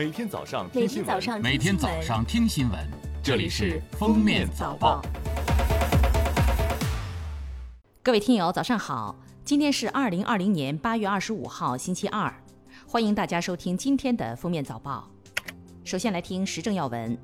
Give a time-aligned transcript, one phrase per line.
[0.00, 2.80] 每天早上听新闻，每天早上听新闻，
[3.22, 5.02] 这里是《封面早报》。
[8.02, 9.14] 各位听友，早上好！
[9.44, 12.34] 今天是二零二零年八月二十五号，星期二，
[12.86, 15.06] 欢迎大家收听今天的《封面早报》。
[15.84, 17.14] 首先来听时政要闻。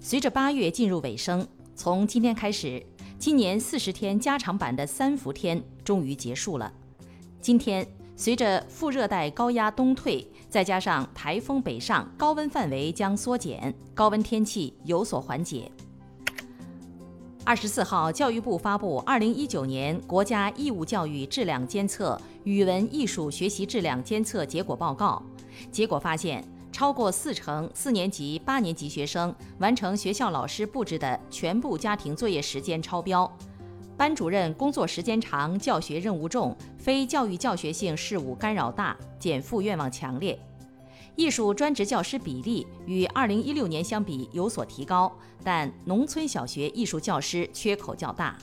[0.00, 2.84] 随着八月进入尾声，从今天开始，
[3.20, 6.72] 今年四十天加长版的三伏天终于结束了。
[7.40, 7.86] 今天，
[8.16, 15.70] 随着副热带高压东退，再加上台风北上，高温范围将缩减，高温天气有所缓解。
[17.44, 25.22] 二十四号，教育部发布二零一九年国家义务教育质量监测语文艺术学习质量监测结果报告，
[25.70, 26.44] 结果发现。
[26.72, 33.32] 超过四成四年级、八年级学生完成学校老师布置的全部家庭作业时间超标，
[33.96, 40.38] 班主任工作时间长、教学任务重、非教育教学性事务干扰大、减负愿望强烈。
[41.16, 48.36] 艺术专职教师比例与二零一六年相比有所提高，但农村小学艺术教师缺口较大。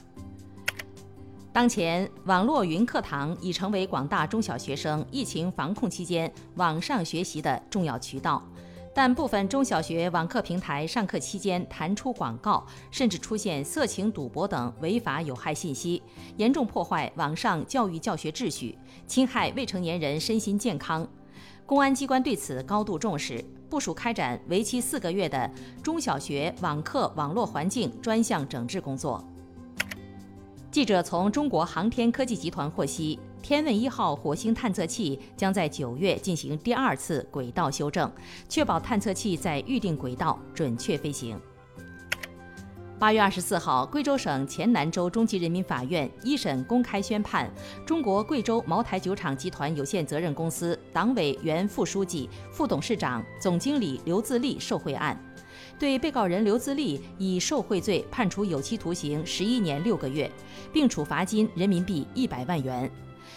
[1.51, 8.41] 当前，网络云课堂已成为广大中小学生疫情防控期间网上学习的重要渠道，
[8.93, 16.03] 但部分中小学网课平台上课期间弹出广告，甚至出现色情、赌博等违法有害信息，
[16.35, 21.07] 严重破坏网上教育教学秩序，侵害未成年人身心健康。
[21.65, 25.49] 公安机关对此高度重视，部署开展为期四个月的
[25.81, 29.25] 中小学网课网络环境专项整治工作。
[30.69, 38.11] 记者从中国航天科技集团获悉，天问一号火星探测器将在九月进行第二次轨道修正，
[38.47, 41.39] 确保探测器在预定轨道准确飞行。
[42.99, 47.51] 八月二十四号，贵州省黔南州中级人民法院一审公开宣判
[47.83, 55.19] 中国贵州茅台酒厂集团有限责任公司党委原副书记、副董事长、总经理刘自立受贿案。
[55.79, 60.29] 对被告人刘自立以受贿罪判处有期徒刑十一年六个月，
[60.71, 62.87] 并处罚金人民币一百万元；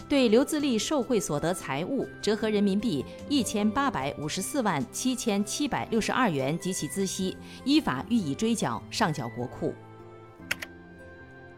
[0.08, 9.74] 对刘自立受贿所得财物折合人民币一千八百五十四万七千七百六十二元及其孳息，依法予以追缴，上缴国库。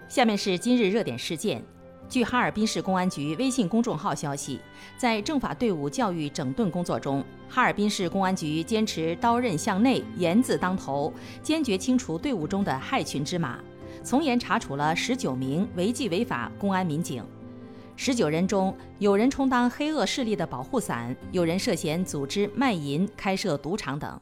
[0.08, 1.62] 下面是今日热点事件。
[2.08, 4.60] 据哈尔滨市公安局微信公众号消息，
[4.96, 13.58] 在政法队伍教育整顿工作中，哈尔滨市公安局坚持刀刃向内、严字当头，坚决清除队伍中的害群之马，
[14.04, 17.24] 从严查处了十九名违纪违法公安民警。
[17.98, 24.20] 十九人中，有人充当黑恶势力的保护伞，有人涉嫌组织卖淫、开设赌场等。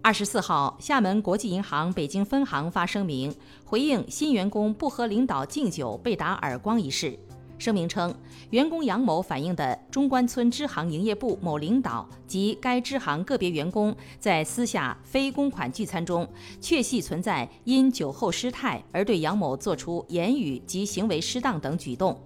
[0.00, 3.32] 二十四号，厦门国际银行北京分行发声明
[3.64, 7.16] 回应新员工不和领导敬酒被打耳光一事。
[7.62, 8.12] 声明称，
[8.50, 16.28] 员工杨某反映的中关村支行营业部某领导及该支行个别员工在私下非公款聚餐中，
[16.60, 22.20] 确系存在因酒后失态而对杨某作出言语及行为失当等举动。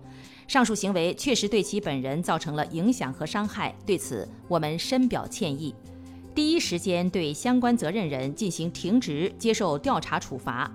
[0.49, 5.75] 上述行为确实对其本人造成了影响和伤害，对此我们深表歉意。
[6.35, 10.71] 第一时间对相关责任人进行停职，接受调查处罚；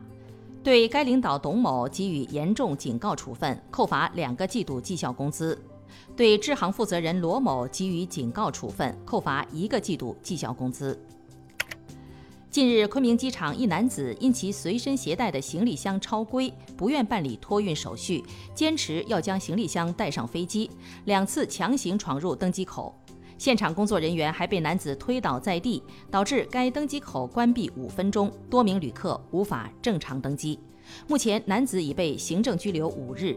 [0.63, 5.57] 对该领导董某给予严重警告处分，扣罚两个季度绩效工资；
[6.15, 10.99] 对支行负责人罗某给予警告处分，扣罚一个季度绩效工资。
[12.51, 18.23] 近日，昆明机场一男子因其随身携带的行李箱超规，不愿办理托运手续，
[18.53, 20.69] 坚持要将行李箱带上飞机，
[21.05, 22.93] 两次强行闯入登机口。
[23.41, 25.81] 现场工作人员还被男子推倒在地，
[26.11, 30.59] 导致该登机口关闭五分钟，多名旅客无法正常登机。
[31.07, 33.35] 目前，男子已被行政拘留五日。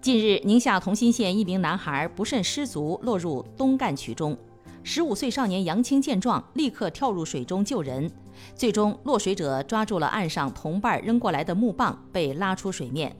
[0.00, 4.36] 近日，宁夏同心县一名男孩不慎失足落入东干渠中，
[4.82, 8.10] 十五岁少年杨青见状，立刻跳入水中救人，
[8.52, 13.16] 最终落水者抓住了岸上同伴扔过来的木棒，被拉出水面。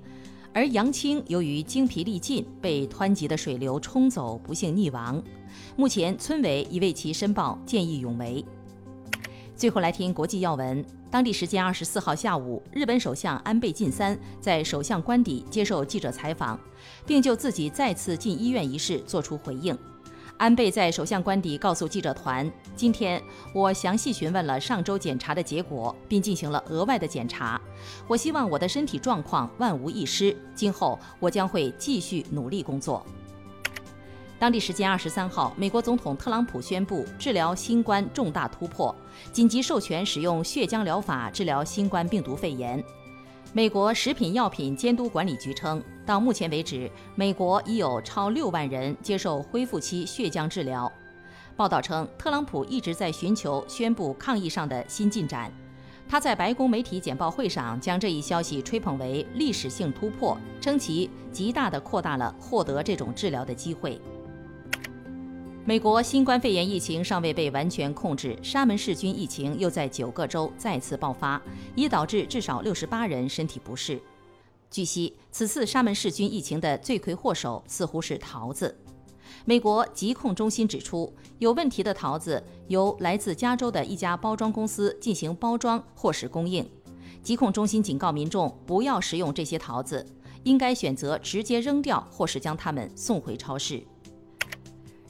[0.53, 5.23] 而杨青由于精疲力尽，被湍急的水流冲走，不幸溺亡。
[5.77, 8.45] 目前，村委已为其申报见义勇为。
[9.55, 10.85] 最后来听国际要闻。
[11.11, 16.59] 当地时间二十四号下午，日本首相安倍晋三在首相官邸接受记者采访，
[17.07, 19.77] 并就自己再次进医院一事作出回应。
[20.39, 23.21] 安倍在首相官邸告诉记者团：“今天
[23.53, 27.61] 我详细询问了上周检查的结果，并进行了额外的检查。
[28.07, 30.35] 我希望我的身体状况万无一失。
[30.55, 33.05] 今后我将会继续努力工作。”
[34.39, 38.95] 当地时间二十三号，美国总统特朗普宣布治疗新冠重大突破，
[39.33, 42.81] 紧急授权使用血浆疗法治疗新冠病毒肺炎。
[43.55, 50.91] 美国食品药品监督管理局称，到目前为止，美国已有超六万人接受恢复期血浆治疗。
[51.57, 55.51] 报道称，特朗普一直在寻求宣布抗议上的新进展。
[56.07, 63.99] 他在白宫媒体简报会上将这一消息吹捧为历史性突破，称其极大地扩大了获得这种治疗的机会。
[65.69, 71.39] 美国新冠肺炎疫情尚未被完全控制，沙门氏菌疫情又在九个州再次爆发，
[71.75, 74.01] 已导致至少六十八人身体不适。
[74.71, 78.75] 据悉，此次沙门氏菌疫情的罪魁祸首似乎是桃子。
[79.45, 86.67] 美国疾控中心指出，有问题的桃子由来自加州的一家包装公司进行包装或是供应。
[87.23, 90.07] 疾控中心警告民众不要食用这些桃子，
[90.45, 93.83] 应该选择直接扔掉或是将它们送回超市。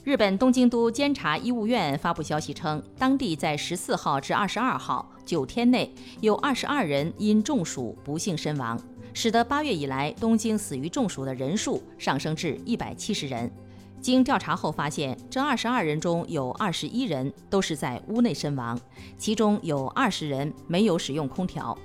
[0.05, 8.81] 日本东京都监察医务院发布消息称，当地在十四号至二十二号九天内有二十二人因中暑不幸身亡，
[9.13, 13.51] 使得八月以来东京死于中暑的人数上升至一百七十人。
[13.99, 18.79] 经调查后发现，这二十二人中有二十一人都是在屋内身亡，
[19.17, 21.77] 其中有二十人没有使用空调。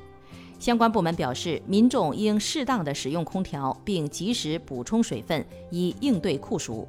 [0.61, 6.88] 相关部门表示，民众应适当的使用空调，并及时补充水分，以应对酷暑。